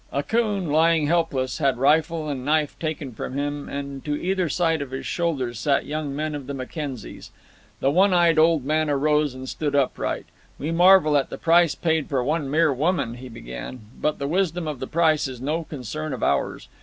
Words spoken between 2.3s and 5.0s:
knife taken from him, and to either side of